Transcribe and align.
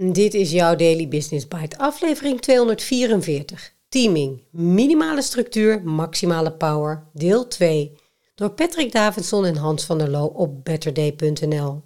Dit 0.00 0.34
is 0.34 0.50
jouw 0.50 0.76
Daily 0.76 1.08
Business 1.08 1.48
Bite, 1.48 1.78
aflevering 1.78 2.40
244. 2.40 3.72
Teaming, 3.88 4.42
minimale 4.50 5.22
structuur, 5.22 5.82
maximale 5.82 6.52
power, 6.52 7.06
deel 7.12 7.48
2. 7.48 7.92
Door 8.34 8.50
Patrick 8.50 8.92
Davidson 8.92 9.44
en 9.44 9.56
Hans 9.56 9.84
van 9.84 9.98
der 9.98 10.10
Loo 10.10 10.26
op 10.26 10.64
betterday.nl. 10.64 11.82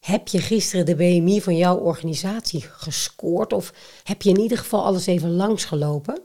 Heb 0.00 0.28
je 0.28 0.38
gisteren 0.38 0.86
de 0.86 0.94
BMI 0.94 1.40
van 1.40 1.56
jouw 1.56 1.78
organisatie 1.78 2.64
gescoord 2.70 3.52
of 3.52 3.72
heb 4.04 4.22
je 4.22 4.30
in 4.30 4.40
ieder 4.40 4.58
geval 4.58 4.84
alles 4.84 5.06
even 5.06 5.30
langsgelopen? 5.30 6.22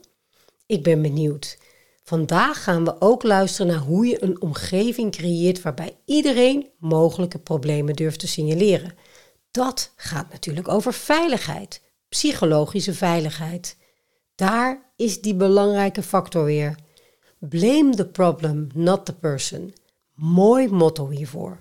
Ik 0.65 0.83
ben 0.83 1.01
benieuwd. 1.01 1.57
Vandaag 2.03 2.63
gaan 2.63 2.83
we 2.85 2.95
ook 3.01 3.23
luisteren 3.23 3.71
naar 3.71 3.81
hoe 3.81 4.07
je 4.07 4.23
een 4.23 4.41
omgeving 4.41 5.11
creëert 5.11 5.61
waarbij 5.61 5.97
iedereen 6.05 6.69
mogelijke 6.79 7.39
problemen 7.39 7.95
durft 7.95 8.19
te 8.19 8.27
signaleren. 8.27 8.93
Dat 9.55 9.91
gaat 9.95 10.31
natuurlijk 10.31 10.67
over 10.67 10.93
veiligheid, 10.93 11.81
psychologische 12.09 12.93
veiligheid. 12.93 13.77
Daar 14.35 14.91
is 14.95 15.21
die 15.21 15.35
belangrijke 15.35 16.03
factor 16.03 16.43
weer. 16.43 16.75
Blame 17.39 17.95
the 17.95 18.07
problem, 18.07 18.67
not 18.73 19.05
the 19.05 19.13
person. 19.13 19.73
Mooi 20.13 20.67
motto 20.67 21.09
hiervoor. 21.09 21.59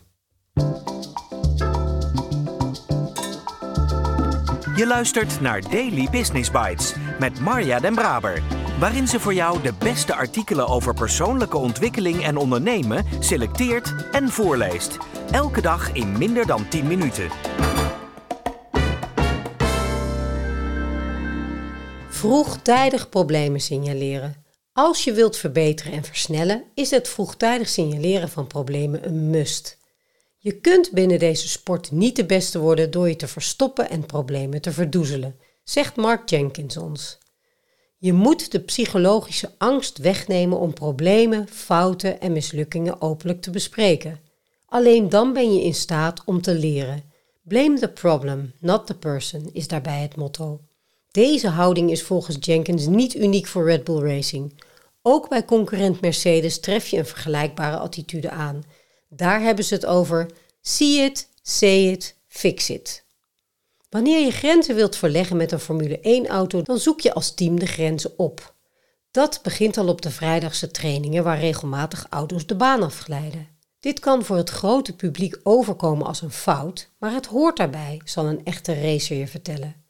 Je 4.77 4.85
luistert 4.87 5.41
naar 5.41 5.61
Daily 5.61 6.09
Business 6.11 6.51
Bites 6.51 6.95
met 7.19 7.41
Marja 7.41 7.81
Den 7.81 7.95
Braber 7.95 8.43
waarin 8.79 9.09
ze 9.09 9.21
voor 9.21 9.35
jou 9.35 9.63
de 9.63 9.73
beste 9.79 10.15
artikelen 10.15 10.69
over 10.69 10.95
persoonlijke 10.95 11.57
ontwikkeling 11.57 12.25
en 12.25 12.37
ondernemen 12.37 13.05
selecteert 13.19 13.95
en 14.11 14.29
voorleest. 14.29 14.97
Elke 15.31 15.61
dag 15.61 15.93
in 15.93 16.19
minder 16.19 16.47
dan 16.47 16.69
10 16.69 16.87
minuten. 16.87 17.29
Vroegtijdig 22.25 23.09
problemen 23.09 23.61
signaleren. 23.61 24.45
Als 24.73 25.05
je 25.05 25.13
wilt 25.13 25.37
verbeteren 25.37 25.93
en 25.93 26.05
versnellen, 26.05 26.65
is 26.75 26.91
het 26.91 27.09
vroegtijdig 27.09 27.69
signaleren 27.69 28.29
van 28.29 28.47
problemen 28.47 29.07
een 29.07 29.31
must. 29.31 29.79
Je 30.39 30.61
kunt 30.61 30.91
binnen 30.91 31.19
deze 31.19 31.49
sport 31.49 31.91
niet 31.91 32.17
de 32.17 32.25
beste 32.25 32.59
worden 32.59 32.91
door 32.91 33.09
je 33.09 33.17
te 33.17 33.29
verstoppen 33.29 33.91
en 33.91 34.07
problemen 34.07 34.61
te 34.61 34.73
verdoezelen, 34.73 35.37
zegt 35.65 35.97
Mark 35.97 36.29
Jenkins 36.29 36.77
ons. 36.77 37.19
Je 37.99 38.13
moet 38.13 38.53
de 38.53 38.61
psychologische 38.61 39.51
angst 39.59 39.99
wegnemen 39.99 40.59
om 40.59 40.73
problemen, 40.73 41.49
fouten 41.49 42.21
en 42.21 42.33
mislukkingen 42.33 43.01
openlijk 43.01 43.43
te 43.43 43.51
bespreken. 43.51 44.21
Alleen 44.67 45.09
dan 45.09 45.33
ben 45.33 45.55
je 45.55 45.63
in 45.63 45.75
staat 45.75 46.23
om 46.25 46.43
te 46.43 46.55
leren. 46.55 47.13
Blame 47.43 47.79
the 47.79 47.89
problem, 47.89 48.53
not 48.59 48.87
the 48.87 48.95
person, 48.95 49.51
is 49.53 49.69
daarbij 49.69 50.03
het 50.03 50.17
motto. 50.17 50.61
Deze 51.15 51.49
houding 51.49 51.91
is 51.91 52.03
volgens 52.03 52.37
Jenkins 52.41 52.87
niet 52.87 53.15
uniek 53.15 53.47
voor 53.47 53.65
Red 53.65 53.85
Bull 53.85 54.03
Racing. 54.03 54.63
Ook 55.03 55.29
bij 55.29 55.45
concurrent 55.45 56.01
Mercedes 56.01 56.61
tref 56.61 56.87
je 56.87 56.99
een 56.99 57.07
vergelijkbare 57.07 57.77
attitude 57.77 58.31
aan. 58.31 58.63
Daar 59.09 59.41
hebben 59.41 59.65
ze 59.65 59.75
het 59.75 59.87
over 59.87 60.31
see 60.61 61.05
it, 61.05 61.29
say 61.43 61.91
it, 61.91 62.17
fix 62.27 62.71
it. 62.71 63.05
Wanneer 63.91 64.25
je 64.25 64.31
grenzen 64.31 64.75
wilt 64.75 64.97
verleggen 64.97 65.37
met 65.37 65.53
een 65.53 65.59
Formule 65.59 66.25
1-auto, 66.27 66.63
dan 66.63 66.79
zoek 66.79 67.01
je 67.01 67.15
als 67.15 67.35
team 67.35 67.59
de 67.59 67.67
grenzen 67.67 68.19
op. 68.19 68.55
Dat 69.11 69.41
begint 69.43 69.77
al 69.77 69.89
op 69.89 70.03
de 70.03 70.11
vrijdagse 70.11 70.71
trainingen 70.71 71.25
waar 71.25 71.39
regelmatig 71.39 72.07
auto's 72.11 72.47
de 72.47 72.57
baan 72.57 72.83
afglijden. 72.83 73.49
Dit 73.81 74.01
kan 74.01 74.25
voor 74.25 74.37
het 74.37 74.51
grote 74.51 74.97
publiek 74.97 75.41
overkomen 75.43 76.07
als 76.07 76.23
een 76.23 76.33
fout, 76.33 76.91
maar 76.99 77.13
het 77.13 77.27
hoort 77.27 77.57
daarbij, 77.57 78.01
zal 78.05 78.27
een 78.27 78.45
echte 78.45 78.81
racer 78.81 79.17
je 79.17 79.27
vertellen. 79.27 79.84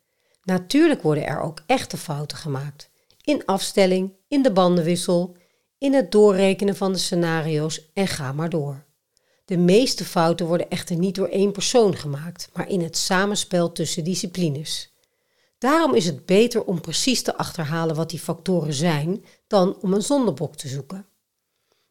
Natuurlijk 0.45 1.03
worden 1.03 1.27
er 1.27 1.41
ook 1.41 1.63
echte 1.67 1.97
fouten 1.97 2.37
gemaakt. 2.37 2.91
In 3.23 3.45
afstelling, 3.45 4.13
in 4.29 4.43
de 4.43 4.53
bandenwissel, 4.53 5.37
in 5.79 5.95
het 5.95 6.13
doorrekenen 6.13 6.77
van 6.77 6.93
de 6.93 6.99
scenario's 6.99 7.91
en 7.93 8.09
ga 8.09 8.33
maar 8.33 8.51
door. 8.51 8.85
De 9.45 9.57
meeste 9.57 10.05
fouten 10.05 10.47
worden 10.47 10.71
echter 10.71 10.97
niet 10.97 11.15
door 11.15 11.29
één 11.29 11.53
persoon 11.53 11.97
gemaakt, 11.97 12.49
maar 12.53 12.69
in 12.69 12.83
het 12.83 12.97
samenspel 12.97 13.73
tussen 13.73 14.05
disciplines. 14.05 14.93
Daarom 15.59 15.95
is 15.95 16.07
het 16.07 16.27
beter 16.27 16.65
om 16.65 16.81
precies 16.81 17.23
te 17.23 17.37
achterhalen 17.37 17.97
wat 17.97 18.11
die 18.11 18.19
factoren 18.19 18.75
zijn 18.75 19.25
dan 19.47 19.77
om 19.81 19.93
een 19.93 20.03
zondebok 20.03 20.57
te 20.57 20.69
zoeken. 20.69 21.07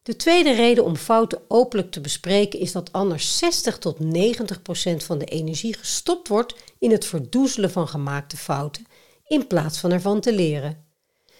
De 0.04 0.16
tweede 0.16 0.54
reden 0.54 0.84
om 0.84 0.96
fouten 0.96 1.40
openlijk 1.48 1.90
te 1.90 2.00
bespreken 2.00 2.58
is 2.58 2.72
dat 2.72 2.92
anders 2.92 3.38
60 3.38 3.78
tot 3.78 3.98
90 3.98 4.62
procent 4.62 5.04
van 5.04 5.18
de 5.18 5.24
energie 5.24 5.74
gestopt 5.74 6.28
wordt 6.28 6.54
in 6.78 6.90
het 6.90 7.04
verdoezelen 7.04 7.70
van 7.70 7.88
gemaakte 7.88 8.36
fouten, 8.36 8.86
in 9.26 9.46
plaats 9.46 9.78
van 9.78 9.92
ervan 9.92 10.20
te 10.20 10.34
leren. 10.34 10.84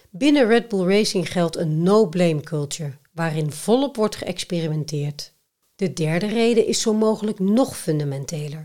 Binnen 0.09 0.47
Red 0.47 0.67
Bull 0.67 0.87
Racing 0.87 1.31
geldt 1.31 1.55
een 1.55 1.83
no-blame 1.83 2.41
culture, 2.41 2.97
waarin 3.13 3.51
volop 3.51 3.95
wordt 3.95 4.15
geëxperimenteerd. 4.15 5.33
De 5.75 5.93
derde 5.93 6.27
reden 6.27 6.67
is 6.67 6.81
zo 6.81 6.93
mogelijk 6.93 7.39
nog 7.39 7.77
fundamenteler. 7.77 8.63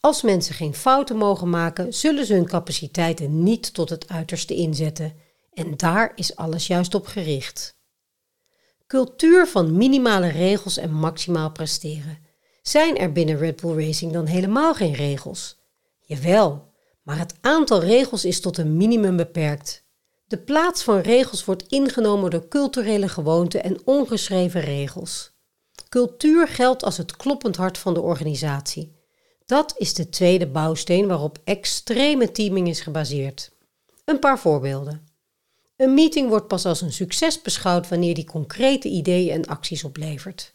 Als 0.00 0.22
mensen 0.22 0.54
geen 0.54 0.74
fouten 0.74 1.16
mogen 1.16 1.50
maken, 1.50 1.94
zullen 1.94 2.26
ze 2.26 2.34
hun 2.34 2.46
capaciteiten 2.46 3.42
niet 3.42 3.74
tot 3.74 3.90
het 3.90 4.08
uiterste 4.08 4.54
inzetten. 4.54 5.14
En 5.52 5.76
daar 5.76 6.12
is 6.14 6.36
alles 6.36 6.66
juist 6.66 6.94
op 6.94 7.06
gericht. 7.06 7.78
Cultuur 8.90 9.46
van 9.46 9.76
minimale 9.76 10.28
regels 10.28 10.76
en 10.76 10.92
maximaal 10.92 11.50
presteren. 11.50 12.18
Zijn 12.62 12.96
er 12.96 13.12
binnen 13.12 13.38
Red 13.38 13.60
Bull 13.60 13.86
Racing 13.86 14.12
dan 14.12 14.26
helemaal 14.26 14.74
geen 14.74 14.94
regels? 14.94 15.56
Jawel, 16.00 16.72
maar 17.02 17.18
het 17.18 17.34
aantal 17.40 17.80
regels 17.80 18.24
is 18.24 18.40
tot 18.40 18.58
een 18.58 18.76
minimum 18.76 19.16
beperkt. 19.16 19.84
De 20.26 20.38
plaats 20.38 20.82
van 20.82 20.98
regels 20.98 21.44
wordt 21.44 21.66
ingenomen 21.68 22.30
door 22.30 22.48
culturele 22.48 23.08
gewoonten 23.08 23.62
en 23.62 23.86
ongeschreven 23.86 24.60
regels. 24.60 25.32
Cultuur 25.88 26.48
geldt 26.48 26.82
als 26.82 26.96
het 26.96 27.16
kloppend 27.16 27.56
hart 27.56 27.78
van 27.78 27.94
de 27.94 28.00
organisatie. 28.00 28.96
Dat 29.46 29.74
is 29.78 29.94
de 29.94 30.08
tweede 30.08 30.46
bouwsteen 30.46 31.06
waarop 31.06 31.38
extreme 31.44 32.32
teaming 32.32 32.68
is 32.68 32.80
gebaseerd. 32.80 33.50
Een 34.04 34.18
paar 34.18 34.38
voorbeelden. 34.38 35.09
Een 35.80 35.94
meeting 35.94 36.28
wordt 36.28 36.46
pas 36.46 36.64
als 36.64 36.80
een 36.80 36.92
succes 36.92 37.42
beschouwd 37.42 37.88
wanneer 37.88 38.14
die 38.14 38.24
concrete 38.24 38.88
ideeën 38.88 39.32
en 39.32 39.46
acties 39.46 39.84
oplevert. 39.84 40.54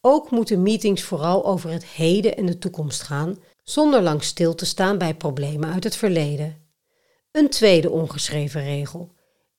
Ook 0.00 0.30
moeten 0.30 0.62
meetings 0.62 1.02
vooral 1.02 1.46
over 1.46 1.70
het 1.70 1.84
heden 1.84 2.36
en 2.36 2.46
de 2.46 2.58
toekomst 2.58 3.02
gaan, 3.02 3.38
zonder 3.62 4.02
lang 4.02 4.22
stil 4.22 4.54
te 4.54 4.66
staan 4.66 4.98
bij 4.98 5.14
problemen 5.14 5.72
uit 5.72 5.84
het 5.84 5.96
verleden. 5.96 6.56
Een 7.32 7.48
tweede 7.48 7.90
ongeschreven 7.90 8.62
regel. 8.62 9.12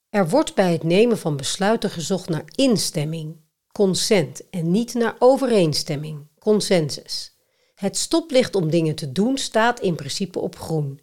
Er 0.10 0.30
wordt 0.30 0.56
bij 0.56 0.72
het 0.72 0.84
nemen 0.84 1.18
van 1.18 1.38
besluiten 1.38 1.90
gezocht 1.90 2.30
naar 2.30 2.46
instemming 2.56 3.36
consent 3.72 4.50
en 4.50 4.72
niet 4.72 4.94
naar 4.94 5.16
overeenstemming, 5.20 6.28
consensus. 6.40 7.38
Het 7.76 7.98
stoplicht 7.98 8.56
om 8.56 8.70
dingen 8.70 8.96
te 8.96 9.12
doen 9.12 9.38
staat 9.38 9.80
in 9.80 9.96
principe 9.96 10.40
op 10.40 10.58
groen, 10.58 11.00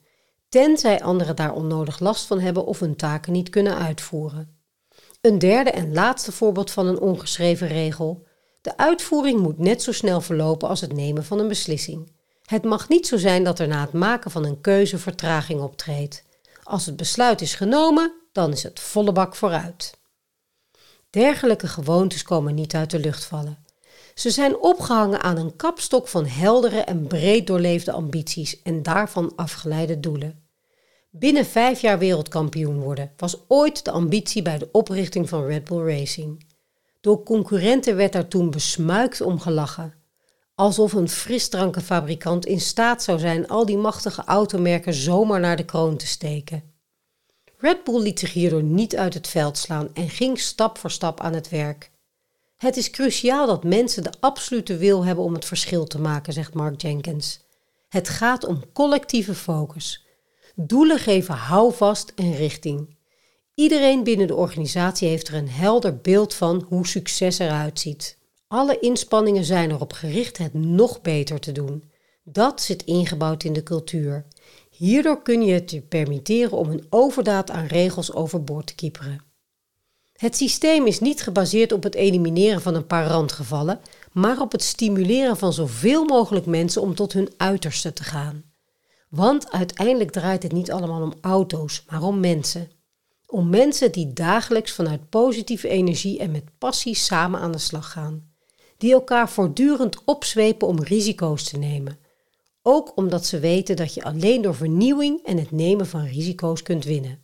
tenzij 0.49 1.03
anderen 1.03 1.37
daar 1.37 1.53
onnodig 1.53 2.01
last 2.01 2.27
van 2.27 2.41
hebben 2.41 2.67
of 2.67 2.81
hun 2.81 2.97
taken 2.97 3.33
niet 3.33 3.51
kunnen 3.51 3.79
uitvoeren. 3.79 4.61
Een 5.21 5.39
derde 5.39 5.71
en 5.71 5.93
laatste 5.93 6.33
voorbeeld 6.33 6.71
van 6.71 6.87
een 6.87 7.01
ongeschreven 7.01 7.69
regel. 7.69 8.27
De 8.61 8.77
uitvoering 8.77 9.41
moet 9.41 9.59
net 9.59 9.83
zo 9.83 9.93
snel 9.93 10.21
verlopen 10.21 10.69
als 10.69 10.81
het 10.81 10.93
nemen 10.93 11.25
van 11.25 11.39
een 11.39 11.49
beslissing. 11.49 12.13
Het 12.45 12.65
mag 12.65 12.89
niet 12.89 13.07
zo 13.07 13.17
zijn 13.17 13.45
dat 13.45 13.59
er 13.59 13.69
na 13.69 13.81
het 13.81 13.93
maken 13.93 14.31
van 14.31 14.45
een 14.45 14.61
keuze 14.61 14.99
vertraging 14.99 15.61
optreedt. 15.61 16.23
Als 16.63 16.87
het 16.87 16.97
besluit 16.97 17.41
is 17.41 17.55
genomen, 17.55 18.13
dan 18.33 18.53
is 18.53 18.63
het 18.63 18.81
volle 18.81 19.13
bak 19.13 19.35
vooruit. 19.35 19.99
Dergelijke 21.11 21.69
gewoontes 21.69 22.23
komen 22.23 22.55
niet 22.55 22.75
uit 22.75 22.91
de 22.91 22.99
lucht 22.99 23.25
vallen. 23.25 23.66
Ze 24.17 24.31
zijn 24.31 24.59
opgehangen 24.59 25.23
aan 25.23 25.37
een 25.37 25.57
kapstok 25.57 26.09
van 26.09 26.27
heldere 26.27 26.81
en 26.81 27.07
breed 27.07 27.47
doorleefde 27.47 27.93
ambities 27.93 28.63
en 28.63 28.83
daarvan 28.83 29.33
afgeleide 29.35 30.01
doelen. 30.01 30.49
Binnen 31.11 31.47
vijf 31.47 31.81
jaar 31.81 31.99
wereldkampioen 31.99 32.81
worden 32.81 33.13
was 33.17 33.37
ooit 33.49 33.85
de 33.85 33.91
ambitie 33.91 34.43
bij 34.43 34.59
de 34.59 34.69
oprichting 34.73 35.29
van 35.29 35.47
Red 35.47 35.65
Bull 35.65 35.99
Racing. 35.99 36.47
Door 37.01 37.23
concurrenten 37.23 37.97
werd 37.97 38.13
daar 38.13 38.29
toen 38.29 38.51
besmuikt 38.51 39.21
om 39.21 39.41
gelachen. 39.41 39.95
Alsof 40.55 40.93
een 40.93 41.09
frisdrankenfabrikant 41.09 42.47
in 42.47 42.61
staat 42.61 43.03
zou 43.03 43.19
zijn 43.19 43.49
al 43.49 43.67
die 43.67 43.79
machtige 43.79 44.25
automerken 44.25 44.95
zomaar 44.95 45.41
naar 45.41 45.57
de 45.57 45.65
kroon 45.65 45.97
te 45.97 46.07
steken. 46.07 46.73
Red 47.59 47.85
Bull 47.85 48.01
liet 48.01 48.19
zich 48.19 48.33
hierdoor 48.33 48.63
niet 48.63 48.97
uit 48.97 49.15
het 49.15 49.29
veld 49.29 49.59
slaan 49.59 49.89
en 49.95 50.09
ging 50.09 50.41
stap 50.41 50.79
voor 50.79 50.91
stap 50.91 51.21
aan 51.21 51.35
het 51.35 51.49
werk. 51.49 51.91
Het 52.57 52.77
is 52.77 52.91
cruciaal 52.91 53.47
dat 53.47 53.65
mensen 53.65 54.03
de 54.03 54.13
absolute 54.21 54.77
wil 54.77 55.05
hebben 55.05 55.25
om 55.25 55.35
het 55.35 55.45
verschil 55.45 55.85
te 55.85 56.01
maken, 56.01 56.33
zegt 56.33 56.55
Mark 56.55 56.81
Jenkins. 56.81 57.41
Het 57.89 58.09
gaat 58.09 58.45
om 58.45 58.73
collectieve 58.73 59.35
focus. 59.35 60.07
Doelen 60.55 60.99
geven 60.99 61.35
houvast 61.35 62.13
en 62.15 62.35
richting. 62.35 62.97
Iedereen 63.55 64.05
binnen 64.05 64.27
de 64.27 64.35
organisatie 64.35 65.09
heeft 65.09 65.29
er 65.29 65.35
een 65.35 65.49
helder 65.49 65.97
beeld 65.97 66.35
van 66.35 66.67
hoe 66.69 66.87
succes 66.87 67.39
eruit 67.39 67.81
ziet. 67.81 68.19
Alle 68.49 68.79
inspanningen 68.79 69.45
zijn 69.45 69.71
erop 69.71 69.93
gericht 69.93 70.39
het 70.39 70.55
nog 70.55 71.03
beter 71.03 71.41
te 71.41 71.53
doen. 71.53 71.91
Dat 72.23 72.63
zit 72.63 72.85
ingebouwd 72.85 73.45
in 73.45 73.53
de 73.53 73.63
cultuur. 73.63 74.27
Hierdoor 74.71 75.23
kun 75.23 75.43
je 75.43 75.53
het 75.53 75.71
je 75.71 75.81
permitteren 75.81 76.59
om 76.59 76.71
een 76.71 76.87
overdaad 76.91 77.51
aan 77.51 77.67
regels 77.67 78.13
overboord 78.13 78.67
te 78.67 78.75
kieperen. 78.75 79.26
Het 80.17 80.37
systeem 80.37 80.87
is 80.87 81.01
niet 81.01 81.23
gebaseerd 81.23 81.73
op 81.73 81.83
het 81.83 81.95
elimineren 81.95 82.61
van 82.61 82.75
een 82.75 82.87
paar 82.87 83.07
randgevallen, 83.07 83.81
maar 84.13 84.41
op 84.41 84.53
het 84.53 84.63
stimuleren 84.63 85.37
van 85.37 85.53
zoveel 85.53 86.05
mogelijk 86.05 86.47
mensen 86.47 86.83
om 86.83 86.95
tot 86.95 87.13
hun 87.13 87.31
uiterste 87.37 87.93
te 87.93 88.05
gaan. 88.05 88.45
Want 89.09 89.51
uiteindelijk 89.51 90.11
draait 90.11 90.43
het 90.43 90.53
niet 90.53 90.73
allemaal 90.73 91.03
om 91.03 91.15
auto's, 91.21 91.85
maar 91.91 92.03
om 92.03 92.21
mensen. 92.21 92.71
Om 93.27 93.51
mensen 93.51 93.93
die 93.93 94.13
dagelijks 94.13 94.73
vanuit 94.73 95.09
positieve 95.09 95.69
energie 95.69 96.19
en 96.19 96.31
met 96.31 96.59
passie 96.59 96.95
samen 96.95 97.41
aan 97.41 97.53
de 97.53 97.59
slag 97.59 97.93
gaan. 97.93 98.31
Die 98.77 98.93
elkaar 98.93 99.29
voortdurend 99.31 100.05
opzwepen 100.05 100.69
om 100.69 100.83
risico's 100.83 101.43
te 101.43 101.59
nemen. 101.59 101.99
Ook 102.63 102.93
omdat 102.97 103.27
ze 103.27 103.39
weten 103.39 103.77
dat 103.77 103.95
je 103.95 104.05
alleen 104.05 104.43
door 104.43 104.55
vernieuwing 104.55 105.25
en 105.25 105.39
het 105.39 105.51
nemen 105.51 105.87
van 105.87 106.05
risico's 106.05 106.63
kunt 106.63 106.85
winnen. 106.85 107.23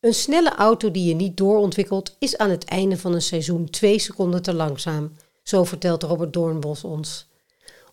Een 0.00 0.14
snelle 0.14 0.54
auto 0.54 0.90
die 0.90 1.08
je 1.08 1.14
niet 1.14 1.36
doorontwikkelt 1.36 2.16
is 2.18 2.36
aan 2.36 2.50
het 2.50 2.64
einde 2.64 2.98
van 2.98 3.14
een 3.14 3.22
seizoen 3.22 3.70
twee 3.70 3.98
seconden 3.98 4.42
te 4.42 4.54
langzaam, 4.54 5.12
zo 5.42 5.64
vertelt 5.64 6.02
Robert 6.02 6.32
Doornbos 6.32 6.84
ons. 6.84 7.28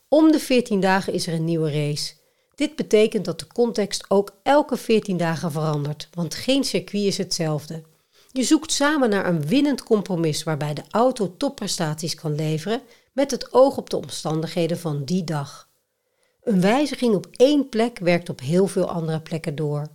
Om 0.07 0.31
de 0.31 0.39
14 0.39 0.79
dagen 0.79 1.13
is 1.13 1.27
er 1.27 1.33
een 1.33 1.45
nieuwe 1.45 1.71
race. 1.71 2.13
Dit 2.55 2.75
betekent 2.75 3.25
dat 3.25 3.39
de 3.39 3.47
context 3.47 4.05
ook 4.07 4.35
elke 4.43 4.77
14 4.77 5.17
dagen 5.17 5.51
verandert, 5.51 6.09
want 6.13 6.35
geen 6.35 6.63
circuit 6.63 7.03
is 7.05 7.17
hetzelfde. 7.17 7.83
Je 8.31 8.43
zoekt 8.43 8.71
samen 8.71 9.09
naar 9.09 9.25
een 9.25 9.47
winnend 9.47 9.83
compromis 9.83 10.43
waarbij 10.43 10.73
de 10.73 10.83
auto 10.89 11.37
topprestaties 11.37 12.15
kan 12.15 12.35
leveren 12.35 12.81
met 13.11 13.31
het 13.31 13.53
oog 13.53 13.77
op 13.77 13.89
de 13.89 13.97
omstandigheden 13.97 14.77
van 14.77 15.03
die 15.03 15.23
dag. 15.23 15.69
Een 16.43 16.61
wijziging 16.61 17.15
op 17.15 17.27
één 17.31 17.69
plek 17.69 17.99
werkt 17.99 18.29
op 18.29 18.39
heel 18.39 18.67
veel 18.67 18.89
andere 18.89 19.21
plekken 19.21 19.55
door. 19.55 19.87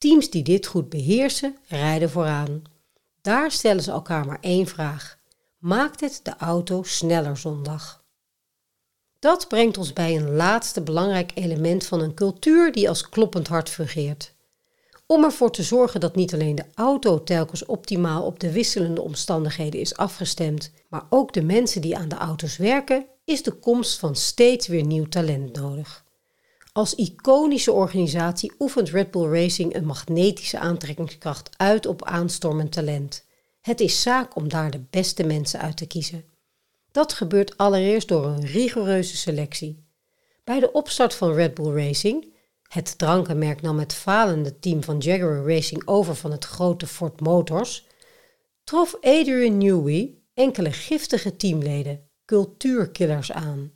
Teams 0.00 0.30
die 0.30 0.42
dit 0.42 0.66
goed 0.66 0.88
beheersen, 0.88 1.56
rijden 1.68 2.10
vooraan. 2.10 2.62
Daar 3.20 3.50
stellen 3.50 3.82
ze 3.82 3.90
elkaar 3.90 4.26
maar 4.26 4.38
één 4.40 4.66
vraag: 4.66 5.18
maakt 5.58 6.00
het 6.00 6.20
de 6.22 6.36
auto 6.36 6.82
sneller 6.82 7.36
zondag? 7.36 8.04
Dat 9.18 9.48
brengt 9.48 9.78
ons 9.78 9.92
bij 9.92 10.16
een 10.16 10.30
laatste 10.30 10.80
belangrijk 10.80 11.32
element 11.34 11.86
van 11.86 12.00
een 12.00 12.14
cultuur 12.14 12.72
die 12.72 12.88
als 12.88 13.08
kloppend 13.08 13.48
hart 13.48 13.68
fungeert. 13.68 14.34
Om 15.06 15.24
ervoor 15.24 15.50
te 15.50 15.62
zorgen 15.62 16.00
dat 16.00 16.16
niet 16.16 16.34
alleen 16.34 16.54
de 16.54 16.66
auto 16.74 17.22
telkens 17.22 17.66
optimaal 17.66 18.24
op 18.24 18.40
de 18.40 18.52
wisselende 18.52 19.02
omstandigheden 19.02 19.80
is 19.80 19.96
afgestemd, 19.96 20.70
maar 20.88 21.06
ook 21.10 21.32
de 21.32 21.42
mensen 21.42 21.80
die 21.80 21.96
aan 21.96 22.08
de 22.08 22.16
auto's 22.16 22.56
werken, 22.56 23.06
is 23.24 23.42
de 23.42 23.52
komst 23.52 23.98
van 23.98 24.16
steeds 24.16 24.66
weer 24.66 24.84
nieuw 24.84 25.08
talent 25.08 25.56
nodig. 25.56 26.04
Als 26.72 26.94
iconische 26.94 27.72
organisatie 27.72 28.52
oefent 28.58 28.88
Red 28.88 29.10
Bull 29.10 29.28
Racing 29.32 29.74
een 29.74 29.86
magnetische 29.86 30.58
aantrekkingskracht 30.58 31.50
uit 31.56 31.86
op 31.86 32.04
aanstormend 32.04 32.72
talent. 32.72 33.24
Het 33.60 33.80
is 33.80 34.02
zaak 34.02 34.36
om 34.36 34.48
daar 34.48 34.70
de 34.70 34.84
beste 34.90 35.24
mensen 35.24 35.60
uit 35.60 35.76
te 35.76 35.86
kiezen. 35.86 36.24
Dat 36.90 37.12
gebeurt 37.12 37.56
allereerst 37.56 38.08
door 38.08 38.24
een 38.24 38.46
rigoureuze 38.46 39.16
selectie. 39.16 39.84
Bij 40.44 40.60
de 40.60 40.72
opstart 40.72 41.14
van 41.14 41.32
Red 41.32 41.54
Bull 41.54 41.74
Racing, 41.74 42.34
het 42.68 42.98
drankenmerk 42.98 43.60
nam 43.60 43.78
het 43.78 43.94
falende 43.94 44.58
team 44.58 44.82
van 44.82 44.98
Jaguar 44.98 45.46
Racing 45.46 45.82
over 45.86 46.14
van 46.14 46.30
het 46.30 46.44
grote 46.44 46.86
Ford 46.86 47.20
Motors, 47.20 47.86
trof 48.64 48.96
Adrian 49.00 49.58
Newey 49.58 50.14
enkele 50.34 50.72
giftige 50.72 51.36
teamleden, 51.36 52.08
cultuurkillers 52.24 53.32
aan. 53.32 53.72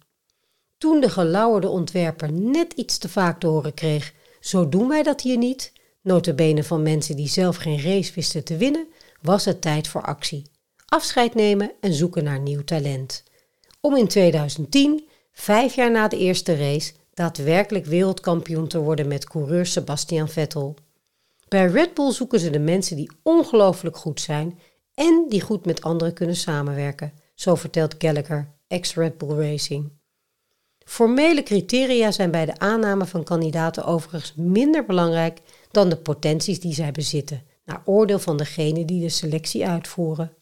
Toen 0.85 1.01
de 1.01 1.09
gelauwerde 1.09 1.69
ontwerper 1.69 2.33
net 2.33 2.73
iets 2.73 2.99
te 2.99 3.09
vaak 3.09 3.41
te 3.41 3.47
horen 3.47 3.75
kreeg, 3.75 4.15
zo 4.41 4.69
doen 4.69 4.89
wij 4.89 5.03
dat 5.03 5.21
hier 5.21 5.37
niet, 5.37 5.73
notabene 6.03 6.65
van 6.65 6.83
mensen 6.83 7.17
die 7.17 7.29
zelf 7.29 7.57
geen 7.57 7.83
race 7.83 8.13
wisten 8.15 8.45
te 8.45 8.57
winnen, 8.57 8.87
was 9.23 9.45
het 9.45 9.61
tijd 9.61 9.89
voor 9.89 10.03
actie. 10.03 10.51
Afscheid 10.87 11.35
nemen 11.35 11.73
en 11.81 11.93
zoeken 11.93 12.25
naar 12.25 12.41
nieuw 12.41 12.65
talent. 12.65 13.23
Om 13.81 13.97
in 13.97 14.09
2010, 14.09 15.09
vijf 15.33 15.75
jaar 15.75 15.91
na 15.91 16.09
de 16.09 16.19
eerste 16.19 16.57
race, 16.57 16.93
daadwerkelijk 17.15 17.87
wereldkampioen 17.87 18.69
te 18.69 18.79
worden 18.79 19.09
met 19.09 19.29
coureur 19.29 19.67
Sebastian 19.67 20.29
Vettel. 20.29 20.75
Bij 21.49 21.67
Red 21.67 21.95
Bull 21.95 22.13
zoeken 22.13 22.41
ze 22.41 22.51
de 22.51 22.59
mensen 22.59 22.97
die 22.97 23.11
ongelooflijk 23.23 23.97
goed 23.97 24.21
zijn 24.21 24.59
en 24.95 25.25
die 25.29 25.41
goed 25.41 25.67
met 25.67 25.83
anderen 25.83 26.15
kunnen 26.15 26.37
samenwerken, 26.37 27.13
zo 27.35 27.55
vertelt 27.55 27.95
Gallagher, 27.99 28.55
ex-Red 28.67 29.19
Bull 29.19 29.37
Racing. 29.37 30.03
Formele 30.85 31.43
criteria 31.43 32.11
zijn 32.11 32.31
bij 32.31 32.45
de 32.45 32.59
aanname 32.59 33.07
van 33.07 33.25
kandidaten 33.25 33.85
overigens 33.85 34.35
minder 34.37 34.85
belangrijk 34.85 35.41
dan 35.71 35.89
de 35.89 35.97
potenties 35.97 36.61
die 36.61 36.75
zij 36.75 36.93
bezitten, 36.93 37.43
naar 37.65 37.83
oordeel 37.85 38.19
van 38.19 38.37
degene 38.37 38.85
die 38.85 39.01
de 39.01 39.09
selectie 39.09 39.67
uitvoeren. 39.67 40.33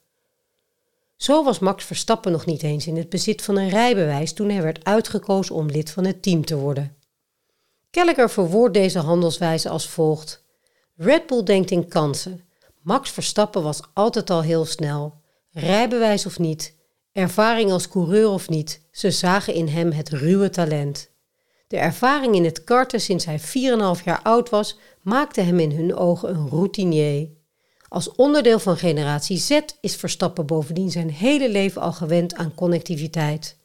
Zo 1.16 1.44
was 1.44 1.58
Max 1.58 1.84
Verstappen 1.84 2.32
nog 2.32 2.46
niet 2.46 2.62
eens 2.62 2.86
in 2.86 2.96
het 2.96 3.08
bezit 3.08 3.42
van 3.42 3.56
een 3.56 3.68
rijbewijs 3.68 4.32
toen 4.32 4.48
hij 4.48 4.62
werd 4.62 4.84
uitgekozen 4.84 5.54
om 5.54 5.66
lid 5.66 5.90
van 5.90 6.04
het 6.04 6.22
team 6.22 6.44
te 6.44 6.56
worden. 6.56 6.96
Kelleker 7.90 8.30
verwoordt 8.30 8.74
deze 8.74 8.98
handelswijze 8.98 9.68
als 9.68 9.88
volgt: 9.88 10.44
Red 10.96 11.26
Bull 11.26 11.42
denkt 11.42 11.70
in 11.70 11.88
kansen. 11.88 12.40
Max 12.82 13.10
Verstappen 13.10 13.62
was 13.62 13.80
altijd 13.92 14.30
al 14.30 14.42
heel 14.42 14.64
snel. 14.64 15.14
Rijbewijs 15.50 16.26
of 16.26 16.38
niet, 16.38 16.74
ervaring 17.12 17.70
als 17.70 17.88
coureur 17.88 18.28
of 18.28 18.48
niet, 18.48 18.80
ze 18.90 19.10
zagen 19.10 19.54
in 19.54 19.68
hem 19.68 19.92
het 19.92 20.08
ruwe 20.08 20.50
talent. 20.50 21.10
De 21.66 21.76
ervaring 21.76 22.34
in 22.34 22.44
het 22.44 22.64
karten 22.64 23.00
sinds 23.00 23.24
hij 23.24 23.40
4,5 23.40 24.04
jaar 24.04 24.20
oud 24.22 24.50
was, 24.50 24.78
maakte 25.02 25.40
hem 25.40 25.58
in 25.58 25.72
hun 25.72 25.96
ogen 25.96 26.34
een 26.34 26.48
routinier. 26.48 27.28
Als 27.88 28.12
onderdeel 28.12 28.58
van 28.58 28.76
generatie 28.76 29.38
Z 29.38 29.60
is 29.80 29.96
Verstappen 29.96 30.46
bovendien 30.46 30.90
zijn 30.90 31.10
hele 31.10 31.50
leven 31.50 31.82
al 31.82 31.92
gewend 31.92 32.34
aan 32.34 32.54
connectiviteit. 32.54 33.56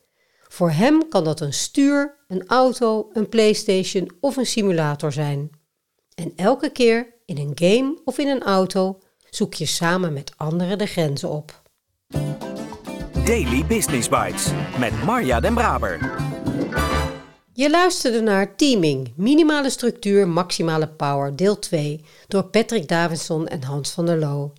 Voor 0.47 0.71
hem 0.71 1.07
kan 1.09 1.23
dat 1.23 1.39
een 1.39 1.53
stuur, 1.53 2.15
een 2.27 2.47
auto, 2.47 3.09
een 3.13 3.29
PlayStation 3.29 4.11
of 4.19 4.38
een 4.38 4.45
simulator 4.45 5.11
zijn. 5.11 5.49
En 6.15 6.33
elke 6.35 6.69
keer 6.69 7.13
in 7.25 7.38
een 7.38 7.51
game 7.55 7.97
of 8.05 8.17
in 8.17 8.27
een 8.27 8.44
auto 8.44 8.99
zoek 9.29 9.53
je 9.53 9.65
samen 9.65 10.13
met 10.13 10.31
anderen 10.38 10.77
de 10.77 10.85
grenzen 10.85 11.29
op. 11.29 11.61
Daily 13.27 13.65
Business 13.65 14.09
Bites 14.09 14.51
met 14.79 15.03
Marja 15.03 15.39
Den 15.39 15.53
Braber. 15.53 16.15
Je 17.53 17.69
luisterde 17.69 18.21
naar 18.21 18.56
Teaming, 18.56 19.13
minimale 19.15 19.69
structuur, 19.69 20.27
maximale 20.27 20.88
power, 20.88 21.35
deel 21.35 21.59
2, 21.59 22.03
door 22.27 22.44
Patrick 22.44 22.87
Davidson 22.87 23.47
en 23.47 23.63
Hans 23.63 23.92
van 23.92 24.06
der 24.06 24.18
Loo. 24.18 24.54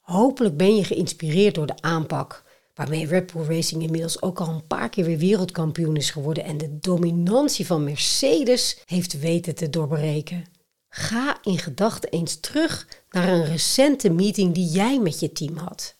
Hopelijk 0.00 0.56
ben 0.56 0.76
je 0.76 0.84
geïnspireerd 0.84 1.54
door 1.54 1.66
de 1.66 1.80
aanpak, 1.80 2.44
waarmee 2.74 3.06
Red 3.06 3.32
Bull 3.32 3.56
Racing 3.56 3.82
inmiddels 3.82 4.22
ook 4.22 4.40
al 4.40 4.48
een 4.48 4.66
paar 4.66 4.88
keer 4.88 5.04
weer 5.04 5.18
wereldkampioen 5.18 5.96
is 5.96 6.10
geworden 6.10 6.44
en 6.44 6.58
de 6.58 6.78
dominantie 6.78 7.66
van 7.66 7.84
Mercedes 7.84 8.82
heeft 8.84 9.20
weten 9.20 9.54
te 9.54 9.70
doorbreken. 9.70 10.44
Ga 10.88 11.38
in 11.42 11.58
gedachten 11.58 12.10
eens 12.10 12.40
terug 12.40 12.88
naar 13.10 13.28
een 13.28 13.44
recente 13.44 14.10
meeting 14.10 14.54
die 14.54 14.68
jij 14.68 14.98
met 14.98 15.20
je 15.20 15.32
team 15.32 15.56
had. 15.56 15.97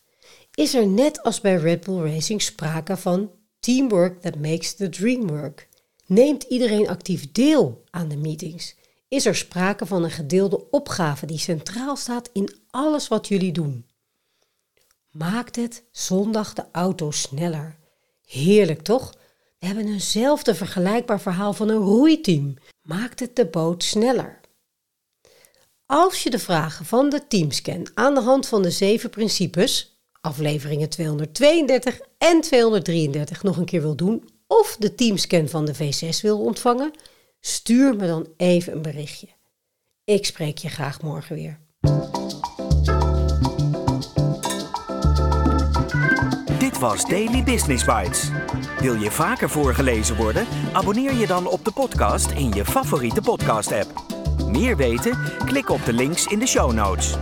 Is 0.59 0.73
er 0.73 0.87
net 0.87 1.23
als 1.23 1.41
bij 1.41 1.55
Red 1.55 1.83
Bull 1.83 2.01
Racing 2.01 2.41
sprake 2.41 2.97
van 2.97 3.31
teamwork 3.59 4.21
that 4.21 4.35
makes 4.35 4.73
the 4.73 4.89
dream 4.89 5.27
work? 5.27 5.69
Neemt 6.05 6.43
iedereen 6.43 6.87
actief 6.87 7.31
deel 7.31 7.83
aan 7.89 8.07
de 8.07 8.17
meetings? 8.17 8.75
Is 9.07 9.25
er 9.25 9.35
sprake 9.35 9.85
van 9.85 10.03
een 10.03 10.11
gedeelde 10.11 10.69
opgave 10.69 11.25
die 11.25 11.37
centraal 11.37 11.95
staat 11.95 12.29
in 12.33 12.49
alles 12.69 13.07
wat 13.07 13.27
jullie 13.27 13.51
doen? 13.51 13.85
Maakt 15.11 15.55
het 15.55 15.83
zondag 15.91 16.53
de 16.53 16.65
auto 16.71 17.11
sneller? 17.11 17.77
Heerlijk 18.25 18.81
toch? 18.81 19.13
We 19.59 19.65
hebben 19.65 19.87
eenzelfde 19.87 20.55
vergelijkbaar 20.55 21.21
verhaal 21.21 21.53
van 21.53 21.69
een 21.69 21.77
roeiteam. 21.77 22.53
Maakt 22.81 23.19
het 23.19 23.35
de 23.35 23.45
boot 23.45 23.83
sneller? 23.83 24.39
Als 25.85 26.23
je 26.23 26.29
de 26.29 26.39
vragen 26.39 26.85
van 26.85 27.09
de 27.09 27.27
teamscan 27.27 27.87
aan 27.93 28.13
de 28.13 28.21
hand 28.21 28.47
van 28.47 28.61
de 28.61 28.71
zeven 28.71 29.09
principes, 29.09 29.98
afleveringen 30.21 30.89
232 30.89 31.99
en 32.17 32.41
233, 32.41 33.43
nog 33.43 33.57
een 33.57 33.65
keer 33.65 33.81
wil 33.81 33.95
doen, 33.95 34.29
of 34.47 34.75
de 34.79 34.95
teamscan 34.95 35.47
van 35.47 35.65
de 35.65 35.75
V6 35.75 36.21
wil 36.21 36.39
ontvangen, 36.39 36.91
stuur 37.39 37.95
me 37.95 38.07
dan 38.07 38.27
even 38.37 38.73
een 38.73 38.81
berichtje. 38.81 39.27
Ik 40.03 40.25
spreek 40.25 40.57
je 40.57 40.69
graag 40.69 41.01
morgen 41.01 41.35
weer. 41.35 41.59
Dit 46.59 46.79
was 46.79 47.05
Daily 47.05 47.43
Business 47.43 47.85
Bites. 47.85 48.29
Wil 48.79 48.95
je 48.95 49.11
vaker 49.11 49.49
voorgelezen 49.49 50.15
worden? 50.15 50.47
Abonneer 50.73 51.13
je 51.13 51.27
dan 51.27 51.47
op 51.47 51.65
de 51.65 51.71
podcast 51.71 52.31
in 52.31 52.51
je 52.51 52.65
favoriete 52.65 53.21
podcast-app. 53.21 54.17
Meer 54.47 54.77
weten? 54.77 55.17
Klik 55.45 55.69
op 55.69 55.85
de 55.85 55.93
links 55.93 56.25
in 56.25 56.39
de 56.39 56.47
show 56.47 56.73
notes. 56.73 57.17